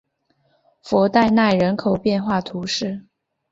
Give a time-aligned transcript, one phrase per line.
[0.81, 3.05] 弗代纳人口变化图示